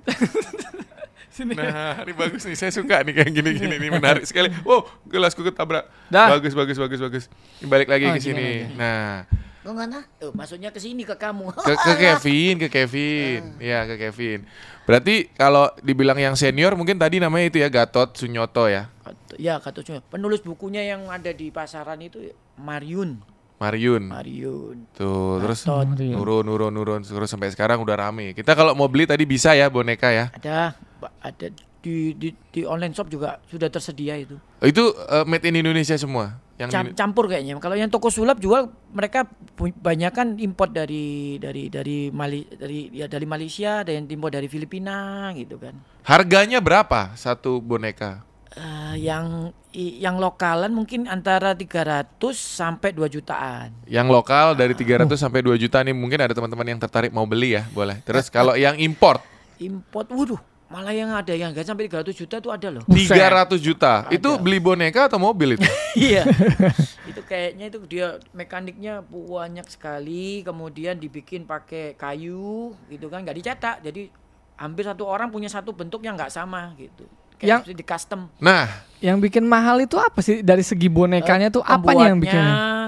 [1.30, 2.54] Nah, ini bagus nih.
[2.54, 3.74] Saya suka nih kayak gini-gini.
[3.76, 4.50] Ini menarik sekali.
[4.60, 5.86] Wow, gelasku ketabrak.
[6.06, 6.26] Dah.
[6.28, 7.24] Bagus, bagus, bagus, bagus.
[7.58, 8.66] Ini balik lagi Oh, ke sini.
[8.74, 9.24] Nah,
[9.60, 10.02] kok mana?
[10.16, 11.54] Tuh, maksudnya ke sini ke kamu.
[11.54, 13.40] ke, ke Kevin, ke Kevin.
[13.56, 14.42] Ya, ke Kevin.
[14.82, 18.90] Berarti kalau dibilang yang senior mungkin tadi namanya itu ya Gatot Sunyoto ya.
[19.38, 20.02] ya kata Cuma.
[20.02, 22.18] penulis bukunya yang ada di pasaran itu
[22.58, 23.22] Mariun.
[23.60, 24.08] Mariun.
[24.08, 24.76] Mariun.
[24.92, 25.94] Tuh, terus Gatot.
[25.94, 27.00] nurun, nurun, nurun.
[27.04, 28.34] Terus sampai sekarang udah rame.
[28.34, 30.32] Kita kalau mau beli tadi bisa ya boneka ya.
[30.34, 30.74] Ada
[31.20, 31.48] ada
[31.80, 34.36] di, di di online shop juga sudah tersedia itu.
[34.60, 36.36] Oh, Itu eh, made in Indonesia semua.
[36.60, 37.56] Yang Cam- campur kayaknya.
[37.56, 39.24] Kalau yang toko sulap jual mereka
[39.56, 44.44] banyak kan import dari dari dari Mali dari ya dari Malaysia, ada yang import dari
[44.44, 45.72] Filipina gitu kan.
[46.04, 48.24] harganya berapa satu boneka?
[48.50, 53.70] Eh, yang yang lokalan mungkin antara 300 sampai 2 jutaan.
[53.86, 57.56] Yang lokal dari 300 sampai 2 juta nih mungkin ada teman-teman yang tertarik mau beli
[57.56, 58.02] ya, boleh.
[58.02, 59.22] Terus kalau yang import
[59.60, 62.84] Import, waduh, malah yang ada yang nggak sampai 300 juta itu ada loh.
[62.86, 64.06] 300 juta.
[64.06, 65.66] Itu beli boneka atau mobil itu?
[65.90, 66.22] Iya.
[67.10, 73.76] itu kayaknya itu dia mekaniknya banyak sekali, kemudian dibikin pakai kayu gitu kan, nggak dicetak.
[73.82, 74.06] Jadi
[74.54, 77.10] hampir satu orang punya satu bentuk yang nggak sama gitu.
[77.40, 78.20] Kayak Yang- di custom.
[78.36, 78.68] Nah,
[79.00, 82.36] Yang bikin mahal itu apa sih dari segi bonekanya tuh apanya yang bikin?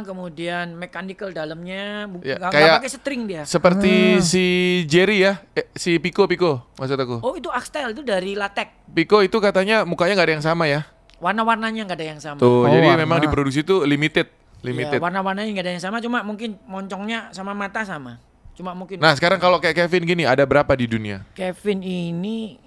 [0.02, 3.42] Kemudian mechanical dalamnya, Ya, nggak kayak- pakai string dia.
[3.48, 4.44] seperti si
[4.84, 7.16] Jerry ya, eh, si Pico Pico maksud aku.
[7.24, 8.68] Oh itu Axtel itu dari latex.
[8.86, 10.84] Pico itu katanya mukanya nggak ada yang sama ya.
[11.16, 12.36] Warna-warnanya nggak ada yang sama.
[12.36, 13.00] Tuh, Oh, jadi warna.
[13.00, 14.28] memang diproduksi itu limited,
[14.60, 15.00] limited.
[15.00, 18.20] warna-warnanya nggak ada yang sama, cuma mungkin moncongnya sama mata sama.
[18.52, 21.24] Cuma mungkin Nah, sekarang kalau kayak Kevin gini ada berapa di dunia?
[21.32, 22.60] Kevin ini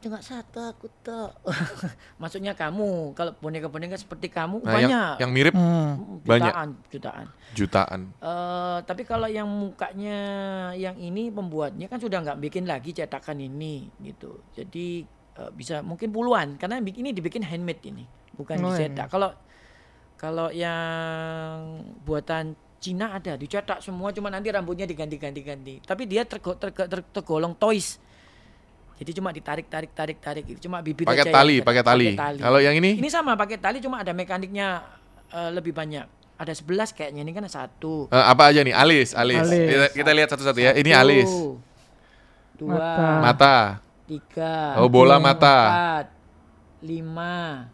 [0.00, 1.28] Cuma satu aku tuh.
[2.22, 6.24] maksudnya kamu kalau boneka-boneka seperti kamu Nah, yang, banyak yang mirip Hmm.
[6.24, 6.48] banyak.
[6.48, 7.26] jutaan jutaan.
[7.52, 8.00] jutaan.
[8.16, 10.18] Eh, tapi kalau yang mukanya
[10.72, 14.40] yang ini pembuatnya kan sudah nggak bikin lagi cetakan ini gitu.
[14.50, 15.04] Jadi
[15.36, 19.06] eh, bisa mungkin puluhan karena ini dibikin handmade ini, bukan Oh, dicetak.
[19.06, 19.36] Kalau
[20.16, 21.60] kalau yang
[22.00, 25.74] buatan Cina ada dicetak semua cuma nanti rambutnya diganti-ganti ganti.
[25.78, 28.00] Tapi dia tergo- tergo- ter- tergolong toys.
[29.00, 32.06] Jadi cuma ditarik tarik tarik tarik itu cuma bibit Pakai aja tali, yang pakai tali.
[32.36, 33.00] Kalau yang ini?
[33.00, 34.84] Ini sama pakai tali cuma ada mekaniknya
[35.32, 36.04] eh, lebih banyak.
[36.36, 38.12] Ada 11 kayaknya ini kan satu.
[38.12, 38.76] Eh, apa aja nih?
[38.76, 39.40] Alis, alis.
[39.40, 39.68] Alis.
[39.72, 40.72] Kita, kita lihat satu-satu ya.
[40.76, 41.30] Ini Satu, alis.
[42.60, 43.08] Dua, Mata.
[43.24, 43.56] Mata.
[44.04, 45.56] tiga, Oh, bola mata.
[45.64, 46.06] empat,
[46.82, 47.68] lima.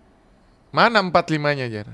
[0.70, 1.88] Mana empat limanya, Jar?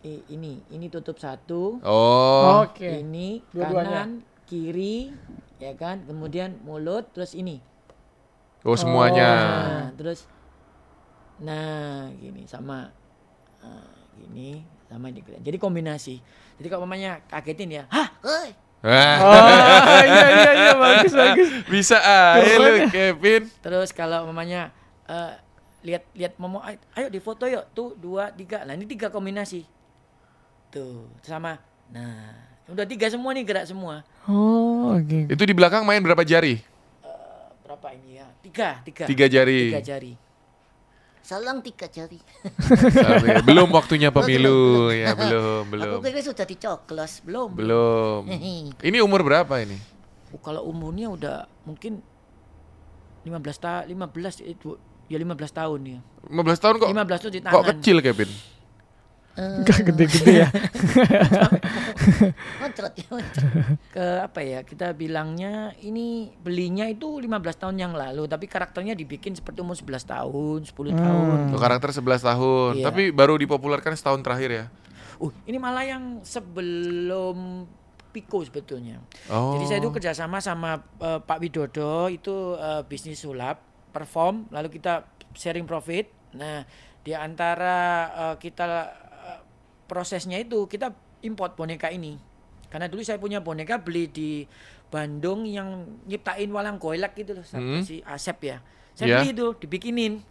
[0.00, 1.82] I- ini, ini tutup satu.
[1.82, 2.62] Oh.
[2.62, 3.02] Oke.
[3.02, 3.84] Ini Dua-duanya.
[3.84, 4.08] kanan,
[4.46, 5.10] kiri,
[5.58, 6.06] ya kan.
[6.06, 7.58] Kemudian mulut, terus ini.
[8.66, 9.30] Oh, semuanya.
[9.30, 10.26] Nah, terus,
[11.38, 12.90] nah gini sama,
[13.62, 15.22] ah, gini sama ini.
[15.22, 16.18] Jadi kombinasi.
[16.58, 18.50] Jadi kalau mamanya kagetin ya, hah, Hoi,
[18.82, 21.48] Wah, Oh, iya iya iya bagus bagus.
[21.66, 23.42] bisa aja lu, Kevin.
[23.62, 24.70] Terus kalau mamanya
[25.06, 25.32] eh,
[25.82, 29.62] lihat lihat momo, "Ay- ayo di foto yuk, tuh dua tiga, nah ini tiga kombinasi,
[30.68, 32.34] tuh sama, nah
[32.66, 35.30] udah tiga semua nih gerak semua, Oh, oke.
[35.30, 36.58] Itu di belakang main berapa jari?
[37.76, 38.26] Berapa ini ya?
[38.40, 39.60] Tiga, tiga, Tiga jari.
[39.68, 40.12] tiga jari.
[41.20, 42.22] salang tiga jari.
[42.94, 45.98] Sorry, belum waktunya pemilu ya, belum, belum.
[45.98, 47.50] Aku kira sudah dicoklos, belum.
[47.52, 48.22] Belum.
[48.88, 49.74] Ini umur berapa ini?
[50.30, 51.36] Oh, kalau umurnya udah
[51.66, 51.98] mungkin
[53.26, 54.78] 15 tahun, 15 itu
[55.10, 56.00] ya 15 tahun ya.
[56.30, 57.66] 15 tahun kok 15 tuh di kok tangan.
[57.74, 58.30] kecil Kevin?
[59.36, 60.48] Enggak gede-gede ya.
[62.60, 63.04] Moncrot ya,
[63.90, 69.32] ke apa ya kita bilangnya ini belinya itu 15 tahun yang lalu tapi karakternya dibikin
[69.32, 72.84] seperti umur 11 tahun 10 tahun Tuh, karakter 11 tahun, Iya.
[72.84, 74.64] tapi baru dipopulerkan setahun terakhir ya.
[75.16, 77.64] uh ini malah yang sebelum
[78.10, 79.56] Piko sebetulnya Oh.
[79.56, 85.04] jadi saya itu kerjasama sama eh, Pak Widodo itu eh, bisnis sulap perform lalu kita
[85.32, 86.62] sharing profit nah
[87.00, 87.76] di antara
[88.12, 88.86] eh, kita eh,
[89.86, 92.18] prosesnya itu kita import boneka ini
[92.68, 94.30] karena dulu saya punya boneka beli di
[94.86, 97.82] Bandung yang nyiptain walang goilak gitu loh Hmm.
[97.82, 98.58] si Asep ya
[98.92, 100.22] saya beli itu dibikinin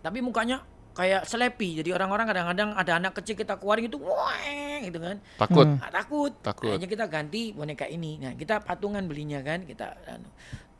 [0.00, 4.36] tapi mukanya kayak selepi jadi orang-orang kadang-kadang ada anak kecil kita keluarin itu wah
[4.80, 5.66] gitu kan Takut.
[5.80, 6.32] Ah, takut.
[6.40, 6.72] Takut.
[6.72, 8.16] Akhirnya kita ganti boneka ini.
[8.16, 10.28] Nah, kita patungan belinya kan, kita anu.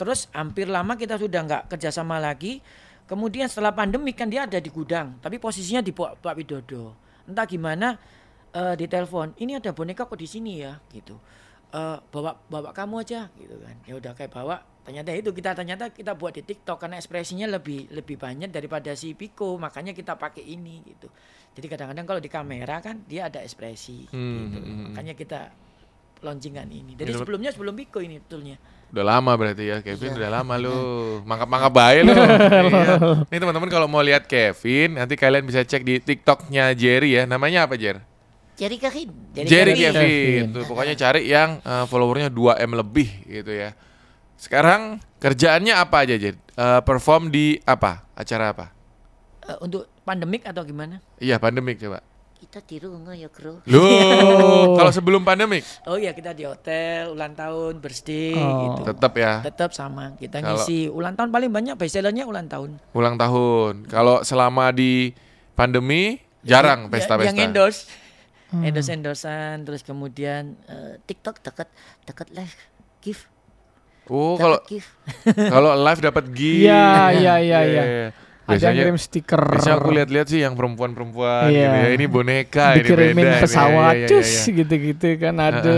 [0.01, 2.65] Terus hampir lama kita sudah nggak kerjasama lagi.
[3.05, 6.97] Kemudian setelah pandemi kan dia ada di gudang, tapi posisinya di Pak Widodo.
[7.31, 7.95] Entah gimana
[8.51, 11.15] eh ditelepon, ini ada boneka kok di sini ya, gitu.
[11.71, 13.77] Eh bawa bawa kamu aja, gitu kan.
[13.87, 14.59] Ya udah kayak bawa.
[14.81, 19.15] Ternyata itu kita ternyata kita buat di TikTok karena ekspresinya lebih lebih banyak daripada si
[19.15, 21.07] Piko, makanya kita pakai ini gitu.
[21.55, 24.59] Jadi kadang-kadang kalau di kamera kan dia ada ekspresi Hmm, gitu.
[24.59, 24.85] hmm, hmm.
[24.91, 25.41] Makanya kita
[26.21, 26.93] launchingkan ini.
[26.95, 28.57] Jadi Ini sebelumnya sebelum Piko ini betulnya.
[28.91, 30.19] Udah lama berarti ya Kevin, Iya.
[30.19, 30.75] udah lama lu.
[31.29, 32.13] Mangkap-mangkap baik lu.
[32.19, 33.27] Iya.
[33.31, 37.23] Nih teman-teman kalau mau lihat Kevin, nanti kalian bisa cek di TikToknya Jerry ya.
[37.25, 38.03] Namanya apa Jer?
[38.61, 39.09] Jari Karin.
[39.33, 39.95] Jerry, Kevin.
[39.97, 39.97] Kevin.
[39.97, 40.45] Kevin.
[40.53, 43.73] Tuh, pokoknya cari yang eh, followernya 2M lebih gitu ya.
[44.37, 46.37] Sekarang kerjaannya apa aja Jer?
[46.37, 48.05] Eh, perform di apa?
[48.13, 48.67] Acara apa?
[49.49, 51.01] Eh, untuk pandemik atau gimana?
[51.17, 52.05] Iya pandemik coba.
[52.41, 53.61] Kita di rumah ya, Bro.
[53.65, 53.85] Loh,
[54.81, 58.61] kalau sebelum pandemik Oh iya kita di hotel ulang tahun birthday Oh.
[58.75, 58.81] gitu.
[58.89, 60.17] tetap ya Tetap sama.
[60.17, 62.81] Kita Kalau- ngisi ulang tahun paling banyak bestsellernya ulang tahun.
[62.91, 63.85] ulang tahun.
[63.87, 65.13] Kalau selama di
[65.53, 67.29] pandemi jarang Ya- pesta-pesta.
[67.29, 67.81] Yang endorse.
[68.51, 71.69] Endorse endorsean terus kemudian eh, TikTok dekat
[72.03, 72.57] dekat live
[72.99, 73.29] gift.
[74.09, 74.59] Oh, kalau
[75.29, 76.67] kalau live dapat gift.
[76.67, 77.85] Iya, iya, iya, iya.
[78.51, 79.43] Ada yang Biasanya kirim stiker.
[79.47, 81.55] biasanya aku lihat-lihat sih yang perempuan-perempuan Iya.
[81.63, 81.89] gitu ya.
[81.95, 83.31] Ini boneka, ini dikirimin beda.
[83.31, 83.43] ini.
[83.43, 84.53] pesawat, Iya, iya, cus iya.
[84.59, 85.77] gitu-gitu kan ada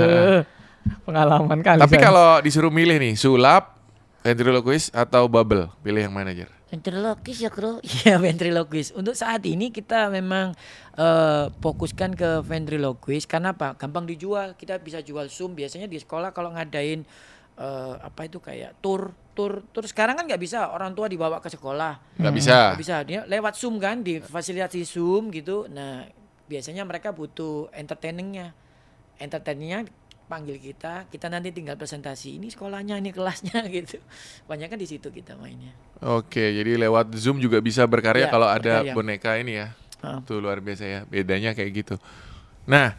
[1.05, 1.79] pengalaman kali.
[1.79, 3.79] Tapi kalau disuruh milih nih, sulap,
[4.21, 6.51] ventriloquist atau bubble, pilih yang mana, Jer?
[6.67, 7.85] Ventriloquis ya, Bro.
[8.01, 8.97] Iya ventriloquist.
[8.97, 10.57] Untuk saat ini kita memang
[10.95, 13.77] eh, fokuskan ke ventriloquist karena apa?
[13.77, 14.57] Gampang dijual.
[14.57, 15.53] Kita bisa jual Zoom.
[15.53, 17.05] Biasanya di sekolah kalau ngadain
[17.55, 21.49] eh, apa itu kayak tour, tour, tour sekarang kan nggak bisa orang tua dibawa ke
[21.49, 22.21] sekolah.
[22.21, 22.57] Nggak bisa.
[22.73, 25.66] Nggak bisa dia lewat Zoom kan di fasilitasi Zoom gitu.
[25.68, 26.05] Nah
[26.47, 28.53] biasanya mereka butuh entertainingnya,
[29.16, 29.88] entertainingnya
[30.29, 34.01] panggil kita, kita nanti tinggal presentasi ini sekolahnya, ini kelasnya gitu.
[34.49, 35.73] Banyak kan di situ kita mainnya.
[36.01, 38.95] Oke, jadi lewat Zoom juga bisa berkarya Iya, kalau ada berkarya.
[38.97, 39.68] boneka ini ya.
[40.03, 40.18] Ah.
[40.25, 41.95] Tuh luar biasa ya, bedanya kayak gitu.
[42.66, 42.97] Nah,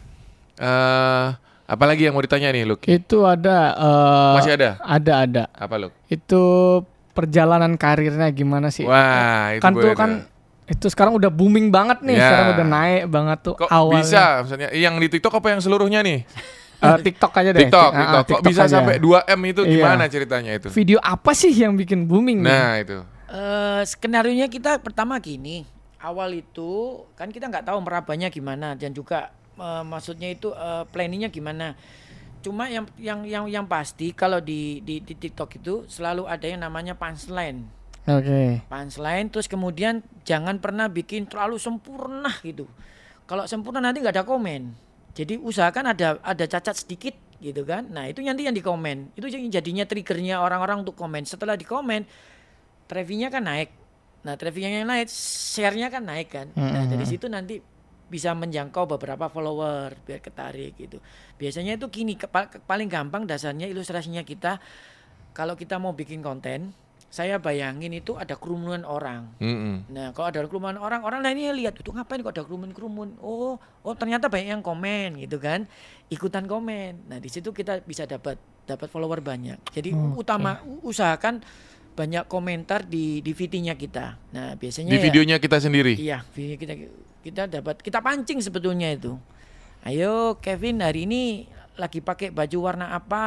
[0.56, 1.28] eh
[1.64, 2.84] apalagi yang mau ditanya nih, Luk?
[2.84, 4.70] itu ada eh, Masih ada?
[4.78, 5.44] Ada ada.
[5.50, 5.92] Apa, Luk?
[6.06, 6.42] Itu
[7.10, 8.82] perjalanan karirnya gimana sih?
[8.82, 10.10] Wah, itu kan tuh kan
[10.64, 12.24] itu sekarang udah booming banget nih, Ya.
[12.24, 14.00] sekarang udah naik banget tuh Kok awalnya.
[14.00, 16.24] bisa misalnya yang di TikTok apa yang seluruhnya nih?
[16.80, 17.60] Eh, TikTok aja deh.
[17.64, 18.24] TikTok, Ah, ah, TikTok.
[18.34, 18.72] Kok bisa aja.
[18.74, 19.72] sampai 2M itu Iya.
[19.74, 20.68] gimana ceritanya itu?
[20.70, 22.48] Video apa sih yang bikin booming nih?
[22.50, 22.98] Nah, itu.
[23.26, 25.64] Eh skenario nya kita pertama gini,
[25.98, 26.72] awal itu
[27.14, 31.74] kan kita nggak tahu merabanya gimana dan juga eh, maksudnya itu eh, planningnya gimana.
[32.44, 36.60] Cuma yang yang yang yang pasti kalau di, di di TikTok itu selalu ada yang
[36.60, 37.84] namanya punchline.
[38.04, 38.60] Oke.
[38.68, 42.68] punchline terus kemudian jangan pernah bikin terlalu sempurna gitu.
[43.24, 44.76] Kalau sempurna nanti nggak ada komen.
[45.16, 47.88] Jadi usahakan ada ada cacat sedikit gitu kan.
[47.88, 49.08] Nah itu nanti yang dikomen.
[49.16, 51.24] Itu yang jadinya triggernya orang-orang untuk komen.
[51.24, 52.04] Setelah dikomen
[52.84, 53.72] trafficnya kan naik.
[54.20, 56.52] Nah trafficnya yang naik share-nya kan naik kan.
[56.52, 57.56] Nah dari situ nanti
[58.06, 61.00] bisa menjangkau beberapa follower biar ketarik gitu
[61.34, 62.14] biasanya itu gini
[62.64, 64.60] paling gampang dasarnya ilustrasinya kita
[65.32, 66.70] kalau kita mau bikin konten
[67.08, 69.86] saya bayangin itu ada kerumunan orang Mm-mm.
[69.86, 73.22] Nah, kalau ada kerumunan orang, orang lainnya lihat, itu ngapain kok ada kerumun-kerumun?
[73.22, 73.54] Oh,
[73.86, 75.70] oh ternyata banyak yang komen gitu kan.
[76.08, 77.06] Ikutan komen.
[77.06, 78.34] Nah, di situ kita bisa dapat
[78.66, 79.62] dapat follower banyak.
[79.70, 81.38] Jadi utama u- usahakan
[81.94, 84.18] banyak komentar di di VT-nya kita.
[84.34, 85.94] Nah, biasanya Di ya- videonya kita sendiri.
[85.94, 86.74] Iya, video kita
[87.24, 89.16] kita dapat kita pancing sebetulnya itu.
[89.80, 91.48] Ayo Kevin hari ini
[91.80, 93.24] lagi pakai baju warna apa?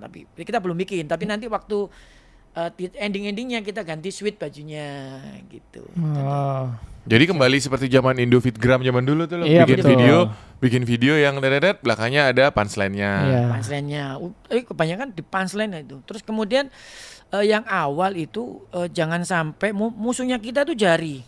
[0.00, 1.88] Tapi kita belum bikin, tapi nanti waktu
[2.56, 5.20] uh, ending-endingnya kita ganti sweet bajunya
[5.52, 5.84] gitu.
[6.00, 6.72] Oh.
[7.04, 9.46] Jadi kembali seperti zaman Indofitgram zaman dulu tuh loh.
[9.46, 9.90] Iya, bikin betul.
[9.92, 10.16] video,
[10.56, 13.12] bikin video yang dedet belakangnya ada punchline-nya.
[13.28, 13.42] Iya.
[13.52, 14.04] punchline-nya.
[14.48, 16.00] Eh kebanyakan di punchline itu.
[16.08, 16.72] Terus kemudian
[17.36, 21.20] eh, yang awal itu eh, jangan sampai mu- musuhnya kita tuh jari.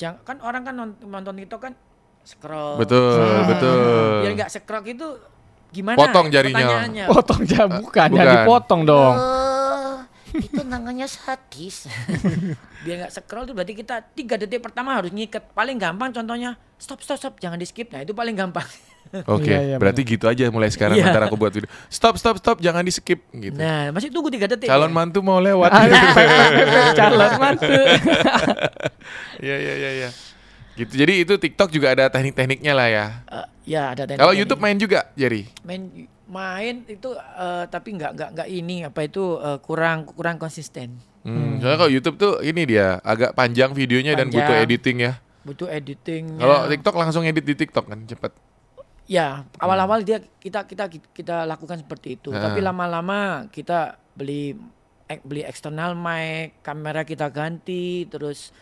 [0.00, 1.76] Jangan kan orang kan nont- nonton itu kan
[2.24, 2.80] scroll.
[2.80, 3.78] Betul, Nah, betul.
[4.24, 5.08] Biar nggak scroll itu
[5.70, 5.96] gimana?
[6.00, 7.04] Potong jarinya.
[7.06, 8.16] Potong jam bukan, Bukan.
[8.16, 9.14] jadi potong dong.
[9.14, 9.96] Oh,
[10.32, 11.84] itu namanya sadis.
[12.84, 15.52] Biar nggak scroll itu berarti kita tiga detik pertama harus ngikat.
[15.52, 17.92] Paling gampang contohnya stop stop stop jangan di skip.
[17.92, 18.64] Nah itu paling gampang.
[19.26, 21.10] Oke, Iya, iya, berarti gitu aja mulai sekarang Iya.
[21.10, 21.66] ntar aku buat video.
[21.86, 23.52] Stop, stop, stop, jangan di skip gitu.
[23.52, 24.66] Nah masih tunggu tiga detik.
[24.66, 24.94] Calon ya.
[24.94, 25.66] mantu mau lewat.
[26.98, 27.66] Calon mantu.
[29.40, 30.10] Iya, iya, iya, iya.
[30.76, 30.92] Gitu.
[30.94, 33.06] Jadi itu TikTok juga ada teknik-tekniknya lah ya.
[33.26, 34.04] Eh, ya ada.
[34.04, 34.32] teknik- Kalau.
[34.32, 35.48] YouTube main juga, Jerry.
[35.62, 41.00] main main itu eh, tapi nggak nggak nggak ini apa itu eh, kurang kurang konsisten
[41.20, 41.60] Hmm.
[41.60, 44.64] Soalnya kalau YouTube tuh ini dia agak panjang videonya dan butuh Panjang.
[44.64, 45.12] editing ya.
[45.40, 48.32] butuh editing Kalau TikTok langsung edit di TikTok kan cepet.
[49.10, 52.38] Ya awal-awal dia kita kita kita lakukan seperti itu Ah.
[52.40, 54.54] tapi lama-lama kita beli
[55.04, 58.54] ek- beli eksternal mic kamera kita ganti terus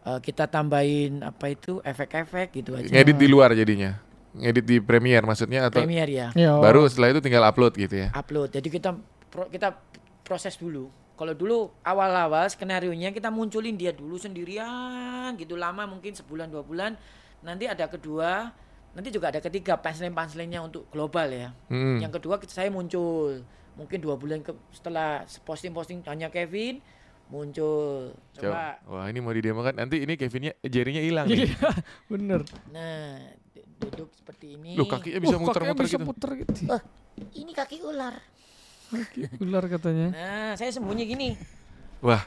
[0.00, 3.98] eh, kita tambahin apa itu efek-efek gitu aja Ngedit di luar jadinya.
[4.30, 6.62] Ngedit di Premiere maksudnya atau Premiere ya Yo.
[6.62, 8.08] baru setelah itu tinggal upload gitu ya.
[8.12, 8.54] upload.
[8.54, 8.94] Jadi kita
[9.26, 9.74] pro- kita
[10.22, 10.86] proses dulu.
[11.12, 16.62] Kalau dulu awal-awal skenario nya kita munculin dia dulu sendirian gitu lama mungkin sebulan dua
[16.62, 16.94] bulan.
[17.40, 18.54] Nanti ada kedua,
[18.96, 21.48] nanti juga ada ketiga punchline punchline-nya untuk global ya.
[21.68, 22.00] Hmm.
[22.00, 23.42] Yang kedua saya muncul
[23.78, 26.82] mungkin dua bulan ke, setelah posting-posting hanya Kevin
[27.28, 28.16] muncul.
[28.34, 28.80] Coba.
[28.82, 28.90] Coba.
[28.90, 31.46] Wah ini mau didemokan nanti ini Kevinnya Jerry-nya hilang nih.
[31.46, 31.70] Iya,
[32.12, 32.40] bener.
[32.72, 33.20] Nah,
[33.78, 34.74] duduk seperti ini.
[34.74, 36.08] Loh kakinya bisa muter-muter bisa gitu.
[36.08, 36.52] puter gitu.
[36.72, 36.82] Oh,
[37.36, 38.16] ini kaki ular.
[39.44, 40.08] Ular katanya.
[40.10, 41.28] Nah, saya sembunyi gini.
[42.00, 42.24] Wah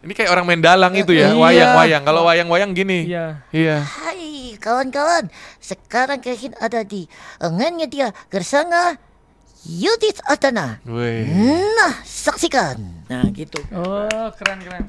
[0.00, 1.36] ini kayak orang main dalang itu ya, Iya.
[1.36, 2.02] wayang-wayang.
[2.08, 3.04] Kalau wayang-wayang gini.
[3.04, 3.44] Iya.
[3.52, 3.84] Iya.
[4.60, 7.08] Kawan-kawan, sekarang Kevin ada di
[7.40, 8.92] lengannya dia bersama
[9.64, 10.84] Yudit Atana.
[10.84, 11.24] Wih.
[11.76, 12.76] Nah, saksikan.
[13.08, 13.60] Nah, gitu.
[13.72, 14.84] Oh, keren keren.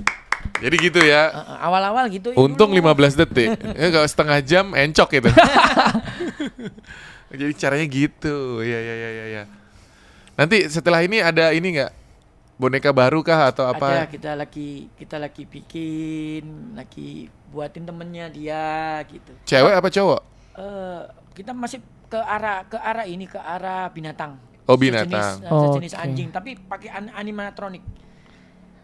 [0.60, 1.31] Jadi gitu ya.
[1.31, 2.36] Eh, eh, awal-awal gitu.
[2.36, 2.91] Untung dulu.
[2.91, 3.55] 15 detik.
[3.81, 5.31] Ya kalau setengah jam encok itu.
[7.31, 8.60] Jadi caranya gitu.
[8.60, 9.43] Iya iya iya iya ya.
[10.36, 11.91] Nanti setelah ini ada ini nggak
[12.62, 13.88] boneka baru kah atau Ada apa?
[14.06, 17.10] kita lagi kita lagi bikin, lagi
[17.50, 18.65] buatin temennya dia
[19.04, 19.34] gitu.
[19.43, 20.21] Cewek apa cowok?
[20.54, 21.02] Eh
[21.34, 24.38] kita masih ke arah ke arah ini ke arah binatang.
[24.63, 25.36] Oh, Sejenis- binatang.
[25.41, 26.04] eh, sejenis Oke.
[26.06, 27.82] anjing tapi pakai an- animatronik.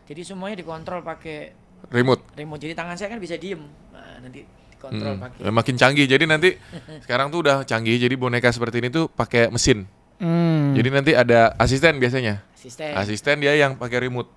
[0.03, 1.53] Jadi semuanya dikontrol pakai
[1.87, 2.33] Remote.
[2.33, 2.59] remote.
[2.59, 3.61] Jadi tangan saya kan bisa diem.
[3.93, 5.21] Nah, nanti dikontrol Hmm.
[5.21, 5.39] pakai.
[5.45, 6.05] Makin canggih.
[6.05, 6.49] Jadi nanti
[7.03, 7.95] sekarang tuh udah canggih.
[7.95, 9.85] Jadi boneka seperti ini tuh pakai mesin.
[10.17, 10.73] Hmm.
[10.73, 12.41] Jadi nanti ada asisten biasanya.
[12.53, 12.91] Asisten.
[12.97, 14.29] Asisten dia yang pakai remote.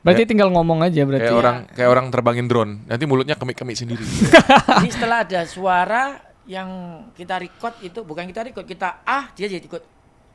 [0.00, 1.28] Berarti tinggal ngomong aja berarti.
[1.28, 2.72] Kayak orang kayak orang terbangin drone.
[2.88, 4.04] Nanti mulutnya kemik-kemik sendiri.
[4.80, 6.02] Jadi setelah ada suara
[6.48, 6.68] yang
[7.12, 9.84] kita record itu bukan kita record, kita A dia jadi ikut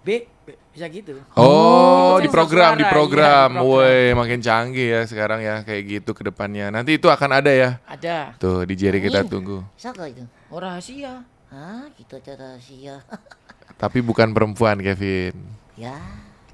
[0.05, 1.17] B, B bisa gitu.
[1.33, 3.49] Oh, di sensor program, di program.
[3.57, 3.65] iya.
[3.65, 6.69] Woi, makin canggih ya sekarang ya kayak gitu ke depannya.
[6.69, 7.81] Nanti itu akan ada ya.
[7.89, 8.37] Ada.
[8.37, 9.31] Tuh di Jerry kita Angin.
[9.31, 9.57] tunggu.
[9.73, 10.21] Siapa itu?
[10.53, 11.25] Oh rahasia.
[11.49, 13.01] Ah, gitu aja rahasia.
[13.83, 15.35] Tapi bukan perempuan, Kevin.
[15.75, 15.99] ya,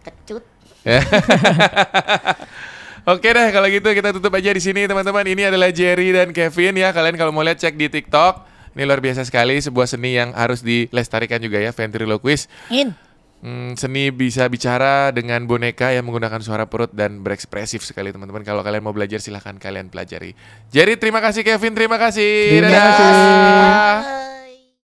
[0.01, 0.41] kecut.
[3.05, 5.21] Oke deh, kalau gitu kita tutup aja di sini teman-teman.
[5.29, 6.89] Ini adalah Jerry dan Kevin ya.
[6.89, 8.49] Kalian kalau mau lihat cek di TikTok.
[8.73, 12.49] Ini luar biasa sekali, sebuah seni yang harus dilestarikan juga ya, ventriloquist.
[12.73, 12.97] In.
[13.39, 18.41] Hmm, seni bisa bicara dengan boneka yang menggunakan suara perut dan berekspresif sekali teman-teman.
[18.41, 20.33] Kalau kalian mau belajar silahkan kalian pelajari.
[20.73, 22.61] Jerry terima kasih, Kevin terima kasih.
[22.61, 22.89] Terima Dadah.
[22.89, 24.28] kasih.